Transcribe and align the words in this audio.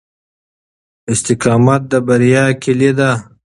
استقامت 1.11 1.81
د 1.91 1.93
بریا 2.07 2.45
کیلي 2.61 2.91
ده. 2.99 3.11